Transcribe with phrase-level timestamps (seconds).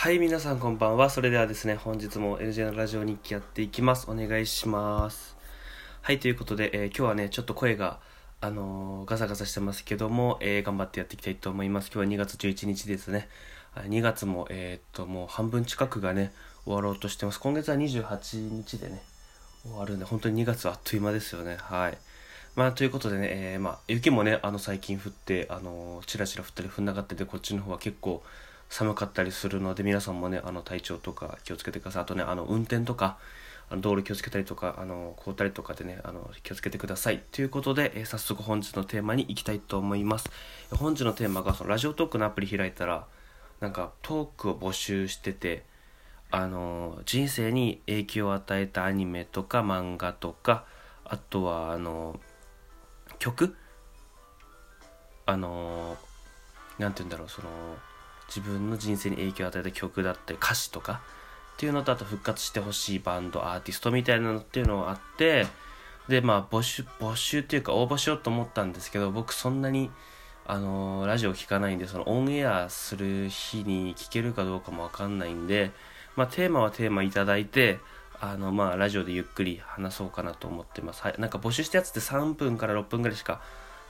[0.00, 1.10] はい、皆さんこんばんは。
[1.10, 4.08] それではですね、本日も LJ のラジオ日記やっていきます。
[4.08, 5.36] お願いします。
[6.02, 7.98] はい、ということで、えー今日はね、ちょっと声が、
[8.40, 11.90] あのーガサガサしてますけども、えー頑張ってやっていきたいと思います。
[11.92, 13.28] 今日は2月11日ですね。
[13.74, 17.40] 2月も、えっと、もう半分近くがね、終わろうとしてます。
[17.40, 19.02] 今月は28日でね、
[19.64, 21.56] 終わるんで、本当に2月はあっという間ですよね。
[21.60, 21.98] はい。
[22.54, 28.22] まあ、ということでね、えーまあ、雪もね、あの、最近降って、あのーチラチラ降ったり降んなかったりで、こっちの方は結構
[28.68, 32.02] 寒かったりするので、皆さんもね、あの、体調とか気をつけてください。
[32.02, 33.18] あとね、あの、運転とか、
[33.70, 37.22] あの道路気をつけたりとか、あの、凍ったりとかでね、あの、気をつけてください。
[37.32, 40.30] ということで、えー早速本日のテーマに行きたいと思います。
[40.70, 43.06] 本日のテーマが、その、ラジオトークのアプリ開いたら、
[43.60, 45.64] なんか、トークを募集してて、
[46.30, 50.66] あの人生に影響を与えたアニメとか漫画とか
[51.04, 52.20] あとはあの
[53.18, 53.56] 曲？
[55.24, 55.96] あの
[56.78, 57.48] なんて言うんだろうその
[58.28, 61.00] 自分の人生に影響を与えた曲だったり歌詞とか
[61.54, 65.46] っていうのとあと復活してほしいバンドアーティストみたいなのっていうのがあって
[66.08, 69.90] でまあ募集募集っていうか応募しようと思ったんですけど僕そんなに
[70.46, 75.72] あのラジオ聞かないんでそのオンエアする日に聞けるかどうかもわかんないんで
[76.18, 77.78] まあ、テーマはテーマいただいて
[78.20, 83.40] あのまあラジオでゆっくり話そうかなと思ってます、はい、なんか募集したやつって3分から6分ぐらいしか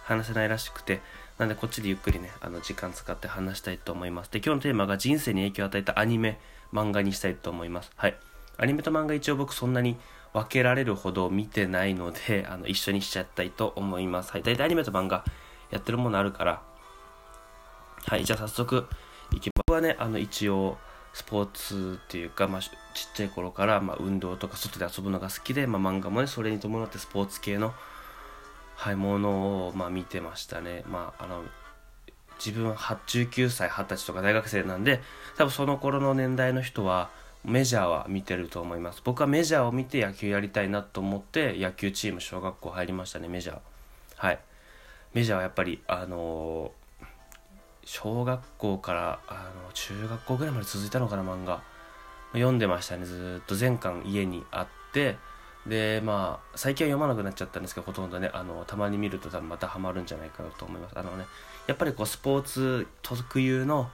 [0.02, 1.00] 話せないらしくて
[1.39, 4.31] なんでこっちでゆっくりねあの時間使って話したいと思います。
[4.31, 6.41] で今日のテーマが人生に影響を与えたアニメ
[6.72, 7.92] 漫画にしたいと思います。
[7.97, 8.17] はい。
[8.56, 9.97] アニメと漫画一応僕そんなに
[10.33, 14.33] 分けられるほど見てないのであの一緒にしちゃったいと思います。
[14.33, 14.42] はい。
[14.42, 15.25] 大体アニメと漫画
[15.70, 16.62] やってるものあるから。
[18.06, 18.25] はい。
[18.25, 18.86] じゃあ早速
[19.33, 19.53] いきます。
[19.69, 20.77] 僕はねあの一応
[21.12, 22.70] スポーツっていうか、まあ、ちっ
[23.14, 27.75] ちゃい頃から、まあ、運動とか外で遊ぶのが好きで、まあ、漫画もねそれに伴ってスポーツ系の、
[28.78, 31.42] はい、ものを、まあ、見てましたね、まあ、あの
[32.38, 35.00] 自分19歳20歳とか大学生なんで
[35.36, 37.10] 多分その頃の年代の人は
[37.44, 39.00] メジャーは見てると思います。
[39.04, 43.58] 僕はメジャーを見て野球やりたいなと思って野球チーム小学校入りましたねメジャー。
[44.16, 44.38] はい。
[45.12, 47.06] メジャーはやっぱりあのー
[47.84, 51.62] 小学校からあの中学校ぐらいまで続いたのかな漫画。
[52.34, 53.54] 読んでましたねずっと。
[53.54, 55.16] 全巻家にあって
[55.68, 60.98] でまあ最近は読まなくなっちゃったんですけどほとんどねあのたまに見ると多分またハマるんじゃないかなと思います。
[60.98, 61.26] あのね
[61.66, 63.90] やっぱりこうスポーツ特有の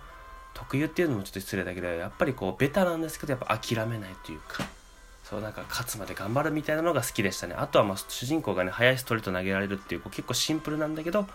[0.54, 4.64] 特有っていうのもちょっと失礼だけどやっぱりこうベタなんですけどやっぱ諦めないというか
[5.24, 7.54] そうなんか勝つまで頑張るみたいなのが好きでしたね。
[7.56, 11.26] あとはまあ主人公がね速いストレート投げられるっていうこう結構シンプルなんだけど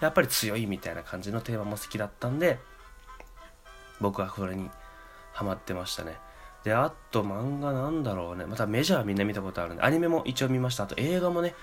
[0.00, 2.58] やっぱり強いみたいな感じのテーマも好きだったんで
[4.00, 4.70] 僕はそれに
[5.32, 6.16] ハマってましたね。
[6.64, 8.46] であと漫画なんだろうね。
[8.46, 9.82] またメジャーみんな見たことあるんで。
[9.82, 10.84] アニメも一応見ました。
[10.84, 11.54] あと映画もね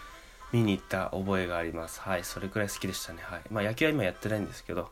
[0.52, 2.02] 見に行った覚えがあります。
[2.02, 3.20] はいそれくらい好きでしたね。
[3.22, 3.42] はい。
[3.50, 4.90] まあ野球は今やってないんですけど。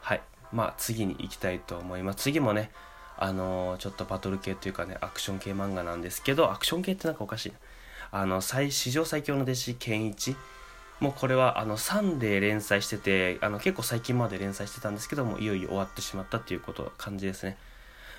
[0.00, 0.22] はい。
[0.52, 2.16] まあ次に行きたいと思います。
[2.16, 2.70] 次もね
[3.18, 7.56] あのーちょっとバトル系というかねアクション系漫画なんですけどアクション系ってなんかおかしいな。
[8.12, 10.36] あの最史上最強の弟子ケンイチ
[11.00, 17.58] もうこれはあのサンデー連載しててあの結構最近まで連載してたんですけどもいよいよ終わってしまったっていうこと感じですね、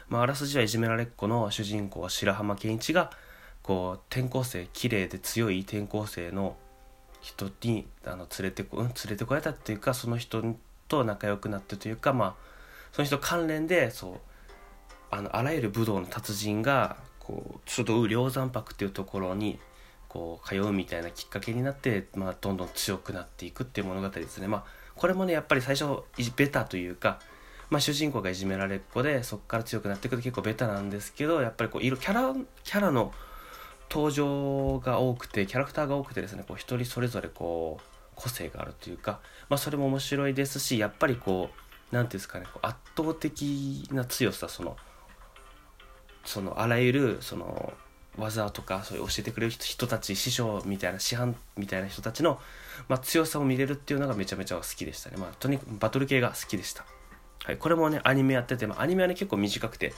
[0.10, 3.12] まあ、あらすじはいじめられっ子の主人公白浜健一が
[3.62, 6.56] こう転校生綺麗で強い転校生の
[7.22, 10.44] 人にあの連れてこ、うん、連れてこられたっていうかその人
[10.88, 12.36] と仲良くなってというかまあ
[12.94, 14.18] その人関連でそう
[15.12, 19.60] あのあらゆる武道の達人がこうちょっと梁山泊っていうところに
[20.08, 24.48] こう通うみたいなきっかけになって、まあ、どんどん強くなっていくっていう物語ですね。
[24.48, 24.64] まあ、
[24.96, 26.04] これもねやっぱり最初
[26.36, 27.20] ベタというか、
[27.70, 32.34] まあ、主人公がいじめられっ子でそこから強くなっていくと結構ベタなんですけどやっぱりこう色キャラ
[32.64, 33.14] キャラの
[33.90, 37.84] 登場が多くてキャラクターが多くてですねこう一人それぞれこう
[38.16, 39.20] 個性があるというか、
[39.50, 44.76] まあ、それも面白いですしやっぱりこう何ていうんですかねこう圧倒的な強さその
[46.26, 47.74] そのあらゆるその
[48.18, 52.40] 技とかそういう教えてくれる人たち師匠みたいな師範みたいな人たちの、
[52.90, 56.86] まあ、強さを見れるっていうのがめちゃめちゃ好きでしたね、まあ、とにかくバトル系が好きでした、
[57.46, 59.94] はい、これもねアニメやってて、まあ、アニメはね結構短くて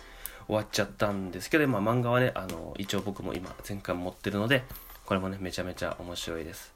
[0.48, 4.64] 終わっちゃったんですけど、まあ、漫画はねあの一応僕も今前回持ってるので
[5.06, 6.74] これもねめちゃめちゃ面白いです。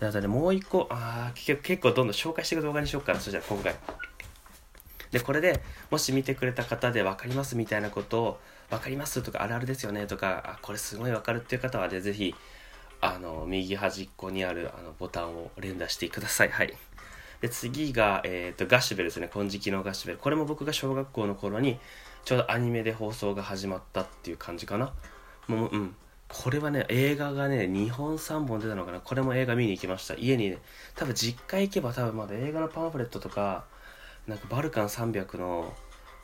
[0.00, 3.20] であとねもう一個あ結構結構どんどん紹介していく動画にしようかな。
[3.20, 3.74] そしたら今回。
[5.10, 8.40] でこれでもし見てくれた方で分かりますみたいなことを
[8.70, 12.34] 分かりますとかあるあるですよねとかあこれすごい分かるっていう方はねぜひ
[13.00, 16.50] あの右端っこにあるあのボタンを連打してください。
[16.50, 16.74] はい。
[17.40, 19.28] で次が、えー、とガッシュベルですね。
[19.32, 21.78] 金色のガッシュベルこれも僕が小学校の頃に
[22.24, 24.92] ちょうどアニメで放送が始まったっていう感じかな。
[25.48, 25.96] もううん。
[26.28, 29.00] これはね映画がね2本3本出たのかな。
[29.00, 30.14] これも映画見に行きました。
[30.14, 30.58] 家にね
[30.96, 33.64] 多分実家行けば多分まだ映画のパンフレットとか
[34.26, 35.72] なんかバルカン300の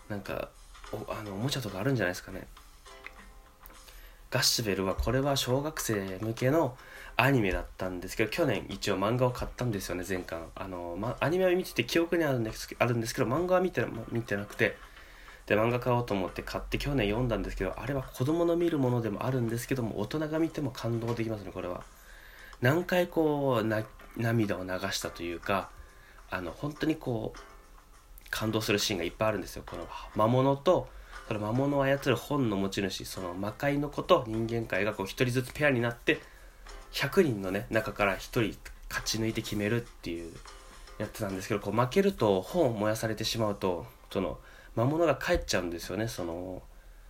[0.08, 0.48] なんか
[0.92, 2.48] おあのおもちゃとかあるんじゃないですかね。
[4.30, 6.76] ガッシュベルはこれは小学生向けの
[7.16, 10.46] アニメだったんですけど去年一応漫画を買ったんですよね全巻。
[10.54, 14.76] あの、ま、アニメは見てて記憶にあるんですあるんですけど漫画は見て見てなくて。
[15.46, 21.82] で漫画買おうと思って買って去年読んだんですけどあれは子供の見るものでもあるんですけども大人が見ても感動できますねこれは。
[22.60, 23.82] 何回こうな
[24.16, 25.68] 涙を流したというか
[26.30, 27.40] あの本当にこう
[28.30, 30.88] 感動するシーンがいっぱいあるんですよこの魔物と
[31.28, 36.20] その魔物を操る本の持ち主その魔界の子と人間界がこう1人ずつペアになって
[36.92, 38.40] 100人のね中から1人
[38.88, 40.32] 勝ち抜いて決めるっていう
[40.98, 44.38] やつなんですけどこう負けると本を燃やされてしまうとその
[44.74, 46.62] 魔物が帰っちゃうんですよねその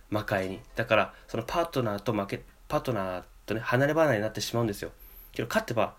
[0.09, 0.59] 魔界に。
[0.75, 4.91] だからそのパートナーと負けパートナーとね離れ離れになってしまうんですよ。
[5.31, 5.95] けど勝てば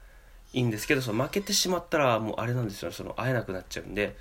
[0.52, 4.16] いいんですけどその負けてしまったらもうあれなんですよその会えなくなっちゃうんで。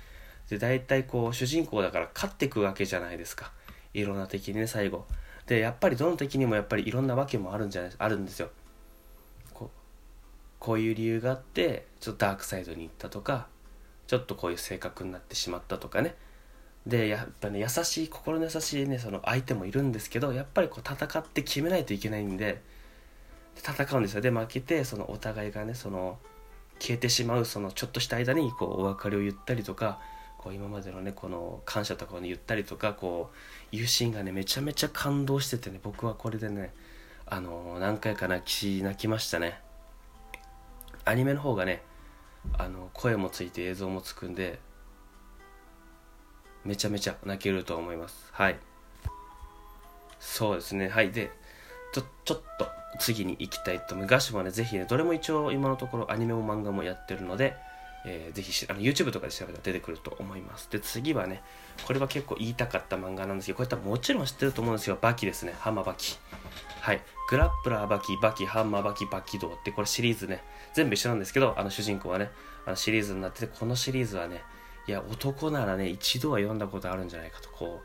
[0.50, 3.52] で大体こう主人公だから勝っていくわけじゃないですか。
[3.94, 5.06] いろんな敵にね最後。
[5.46, 8.50] でやっぱりどの敵にもやっぱりいろんなわけもあるんじゃないあるんですよ。
[10.64, 13.48] こういう理由があってちょっとダークサイドに行ったとか
[14.06, 16.14] ちょっとこういう性格になってしまったとかね。
[16.86, 22.62] でやっぱね優しい心の優しいねその相手もいるんですけどやっぱりこう戦って決めないといけないんで
[23.56, 24.22] 戦うんですよ。
[24.22, 26.18] で負けてそのお互いがねその
[26.78, 30.00] 消えてしまうそのちょっとした間にこうお別れを言ったりとか
[30.38, 33.30] こう今までのねこの感謝とかを、言ったりとかこ
[33.70, 36.72] ういうシーンがねめちゃめちゃ感動しててね僕はこれでね
[37.26, 39.63] あの何回か泣き泣きましたね。
[41.04, 41.82] アニメの方がね
[42.58, 44.58] あの声もついて映像もつくんで
[46.64, 48.58] めちゃめちゃ泣けると思いますはい
[50.18, 51.30] そうですねはいで
[51.92, 52.66] ちょちょっと
[52.98, 57.54] 次に行きたいと思いますガシもねぜひねどれも一応今のところアニメも漫画もやってるので
[58.06, 60.70] えー、ぜひあの YouTube とかで調べたら出てくると思います。
[60.70, 61.42] で、次はね、
[61.86, 64.98] これは結構言いたかった漫画なんですけど、これ多分もちろん知ってると思うんですよ。
[65.00, 65.54] バキですね。
[65.58, 66.18] ハマバキ。
[66.80, 67.00] はい。
[67.28, 70.42] グラップラーバキ、バキ、ハンマーバキ、バキドウって、これシリーズね、
[70.74, 72.30] 全部一緒なんですけど、あの主人公はね、
[72.66, 74.42] あのシリーズになってて、このシリーズはね、
[74.86, 77.80] いや、男ならね、一度は読んだことあるんじゃないかと、こ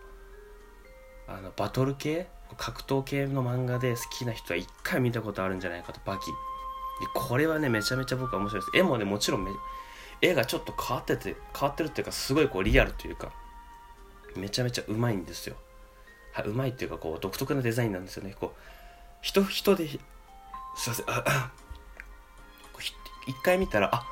[1.27, 2.27] う、あの、バトル系
[2.57, 6.31] 格闘系の漫画で好きな人は一回見たことあるんじゃないかと、バキ。
[7.13, 8.77] これはね、めちゃめちゃ僕は面白いです。
[8.77, 9.47] 絵もね、もちろん
[10.21, 13.31] 絵がちょっと変わってて変わってるっていうかすごいこうリアルというか
[14.35, 15.55] めちゃめちゃうまいんですよ
[16.33, 18.59] はうまいっていうかこう独特なデザインなんですよねこう
[19.21, 19.99] 人人ですい
[20.89, 21.05] ません。
[21.09, 21.51] あ
[23.27, 24.05] 一回見たらあ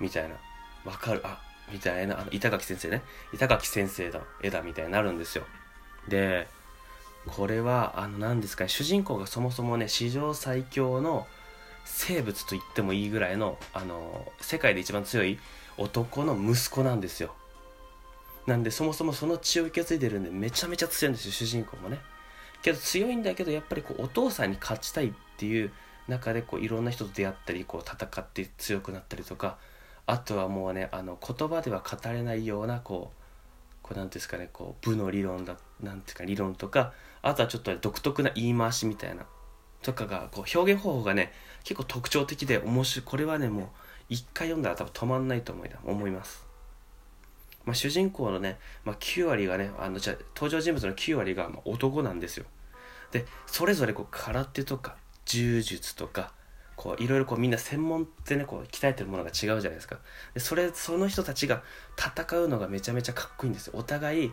[0.00, 0.36] みたいな。
[0.84, 1.20] わかる。
[1.24, 1.40] あ
[1.72, 2.20] みたいな。
[2.20, 3.02] あの板垣先生ね。
[3.32, 5.44] 板垣先生だ絵だみたいになるんですよ。
[6.08, 6.48] で
[7.26, 8.68] これはあの何ですかね。
[8.68, 11.26] 主人公がそもそもね史上最強の
[11.84, 15.38] 生物と言ってもいいぐらいのあの世界で一番強い
[15.76, 17.34] 男の息子なんですよ。
[18.46, 21.98] なんでそもそもその血を受け継いでるんでめちゃめちゃ強いんですよ主人公もね。
[22.62, 25.70] けど強いんだけどやっぱりこうお父さんに勝ちたいっていう
[26.08, 29.58] 中でこういろんな人と出会ったりこう戦って強くなったりとか
[30.06, 33.22] あとはもうねあの言葉では語れないようなこう
[33.82, 36.92] こうなんですかねこう部の理論だなんていうか理論とか
[37.22, 39.26] あとはちょっと独特な言い回しみたいな
[39.82, 41.32] とかがこう表現方法がね
[41.64, 43.04] 結構特徴的で面白い。
[43.04, 43.66] これはねもう
[44.08, 46.45] 一回読んだら多分止まんないと思います。
[47.66, 52.46] まあ、主人公のね、まあ、9割がねあのじゃ登場人物の9割が男なんですよ。
[53.12, 54.96] でそれぞれこう空手とか
[55.26, 56.32] 柔術とか
[56.76, 59.98] こういろいろこうみんな専門ってねこう鍛えてるものが違うじゃないですか。
[60.34, 61.62] でそれその人たちが
[61.98, 63.74] 戦うのがめちゃめちゃかっこいいんですよ。
[63.76, 64.32] お互い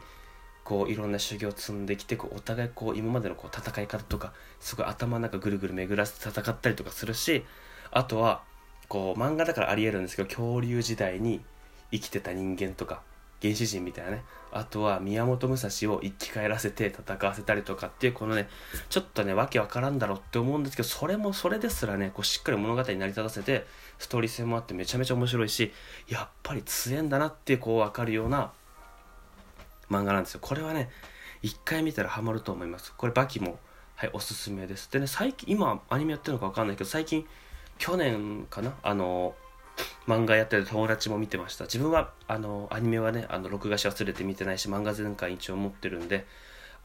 [0.64, 7.44] こういろんな修行を積んできてこうお互いこう今までのこう戦い方とかすごい頭の中ぐるぐる巡らせて戦ったりとかするし
[7.92, 8.44] あとは
[8.88, 11.42] こう漫画だからありえるんですけど恐竜時代に
[11.92, 13.02] 生きてた人間とか
[13.44, 14.24] 原始人みたいなね。
[14.56, 18.48] あとは宮本武蔵を生き返らせて戦わせたりとかっていうこのね
[18.90, 23.66] ちょっとねわけわからんだろうって思うんですけどそれもそれですらねこうしっかり物語に成り立たせて
[23.98, 25.74] ストーリー性もあってめちゃめちゃ面白いし
[26.08, 28.52] やっぱり強えんだなってこう分かるような
[29.90, 30.40] 漫画なんですよ。
[30.42, 30.92] これはね
[31.42, 32.94] 一回見たらハマると思います。
[32.96, 33.58] これバキも
[33.96, 34.92] はいおすすめです。
[34.92, 37.26] でね最近今アニメやってるのか分かんないけど最近
[37.80, 38.76] 去年かな？
[38.84, 39.34] あの
[40.08, 41.66] 漫画やってる友達も見てました。
[41.66, 46.26] 自分はあのアニメはねあの録画し忘れて見てないし漫画全巻一応持ってるんで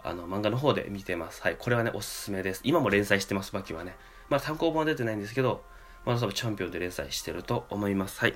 [0.03, 1.43] あの漫画の方で見てます。
[1.43, 2.61] はいこれはねおすすめです。
[2.65, 3.97] 今も連載してますバキはね。
[4.29, 5.63] まあ単行本は出てないんですけど
[6.05, 8.21] まだ多分チャンピオンで連載してると思います。
[8.21, 8.35] はい。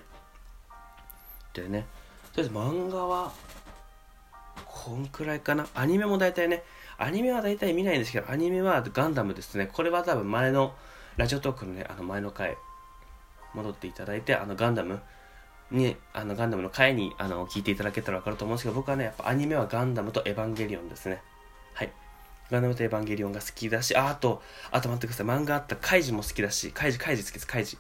[1.55, 1.87] でね
[2.33, 3.33] とりあえず漫画は
[4.67, 5.67] こんくらいかな。
[5.75, 6.65] アニメも大体ね、
[6.99, 9.69] アニメは大体見ないんですけど、アニメはガンダムですね。
[9.73, 10.75] これは多分前の、
[11.17, 12.57] ラジオトークのね、あの前の回、
[13.55, 15.01] 戻っていただいて、あのガンダム
[15.71, 21.23] にあのガンダムの回にあの聞いていただけたら分かると思うんですけど僕はねやっぱアニメはガンダムとエヴァンゲリオンですね。
[21.75, 21.93] はい。
[22.51, 25.27] ガンダムとエヴァンゲリオンが好きだしああとあと待ってください。
[25.27, 27.47] 漫画あったカイジも好きだしカイジカイジ好きです。
[27.47, 27.79] カイジ。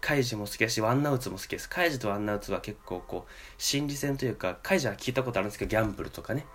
[0.00, 1.68] カイジも好きだしワンナウツも好きです。
[1.68, 6.46] カイジとワンナウツは結構こう心理戦というかカイジは聞いたことあるんですけどギャンブルとかね。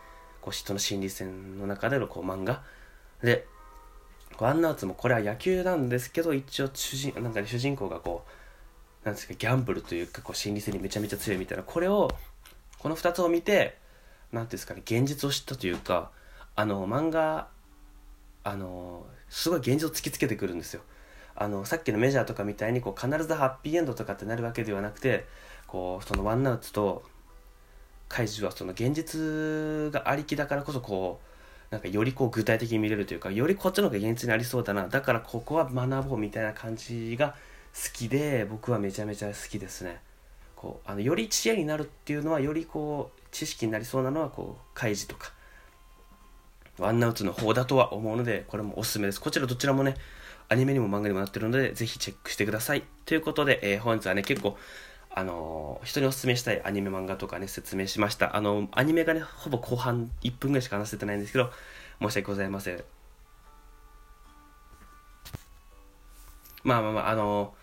[0.41, 2.63] こう人の心理戦の中でのこう漫画。
[3.23, 3.47] で
[4.43, 8.25] ワンナウツもこれは野球なんですけど一応主人なんか、ね、主人公がこ
[9.01, 11.63] うなんですかギャンブルというかこう心理戦にめちゃめちゃ強いみたいな。
[11.63, 12.11] これを
[12.77, 13.77] この2つを見て
[14.33, 16.11] 何ていうんですかね現実を知ったというか
[16.57, 17.47] あの漫画
[18.43, 20.81] あのすごい現実を突きつけてくるんですよ。
[21.35, 25.25] あのさっきのメジャーとかみたいにこう必ずハッピーエンドとかってなるわけではなくて
[25.67, 27.03] こうそのワンナウツと
[28.09, 31.32] カイジはその現実がありきだからこそこう
[31.73, 34.87] なんかよりこう具体的に見れるというかよりこっちの方が現実にありそうだな。
[34.87, 37.29] だからここは学ぼうみたいな感じが
[37.73, 39.99] 好きで僕はめちゃめちゃ好きですね。
[40.55, 45.33] こうあのより知恵になるっていうのはよりこう知識になりそうなのはこう開示とか。
[46.77, 49.19] ワンナウツの方だとは思うのでこれもおすすめです。
[49.19, 49.95] こちらどちらもね
[50.49, 52.83] アニメにも漫画にもなってるのでぜひチェックしてください。
[53.05, 54.57] ということで、えー、本日はね結構
[55.15, 58.35] あの人におすすめしたいアニメ漫画とかね説明しました。
[58.35, 61.51] あのアニメがねほぼ後半1分ぐらいしか話せてないんですけど
[62.01, 62.83] 申し訳ございません。
[66.63, 67.53] まあまあまああの、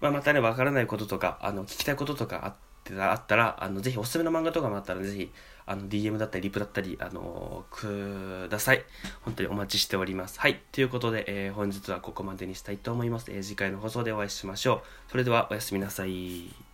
[0.00, 2.54] まあ、またねわからないこととかあの聞きたいこととかあっ
[2.84, 5.30] てあったらあのぜひおすすめの漫画とかもあったらぜひ
[5.66, 8.82] あの DM だったりリプだったりあのください。
[9.20, 10.40] 本当にお待ちしております。
[10.40, 10.62] はい。
[10.72, 15.10] ということで、えー、本日はここまでにしたいと思います、えー、次回の放送でお会いしましょう。
[15.10, 16.67] それではおやすみなさい。